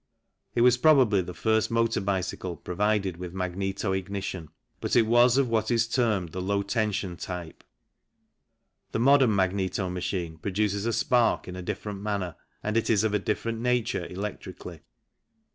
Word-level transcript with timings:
It 0.55 0.61
was 0.61 0.77
probably 0.79 1.21
the 1.21 1.31
first 1.31 1.69
THE 1.69 1.75
MOTOR 1.75 1.99
CYCLE 2.01 2.05
107 2.05 2.05
motor 2.09 2.17
bicycle 2.17 2.57
provided 2.57 3.17
with 3.17 3.35
magneto 3.35 3.91
ignition, 3.91 4.49
but 4.79 4.95
it 4.95 5.05
was 5.05 5.37
of 5.37 5.47
what 5.47 5.69
is 5.69 5.87
termed 5.87 6.29
the 6.29 6.41
low 6.41 6.63
tension 6.63 7.15
type. 7.15 7.63
The 8.93 8.99
modern 8.99 9.35
magneto 9.35 9.91
machine 9.91 10.39
produces 10.39 10.87
a 10.87 10.93
spark 10.93 11.47
in 11.47 11.55
a 11.55 11.61
different 11.61 12.01
manner 12.01 12.35
and 12.63 12.77
it 12.77 12.89
is 12.89 13.03
of 13.03 13.13
a 13.13 13.19
different 13.19 13.59
nature 13.59 14.07
electrically. 14.07 14.79